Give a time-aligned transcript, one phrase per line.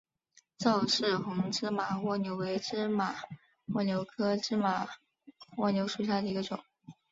[0.57, 3.13] 赵氏红芝麻蜗牛为芝麻
[3.67, 4.87] 蜗牛科芝麻
[5.57, 6.59] 蜗牛属下的一个种。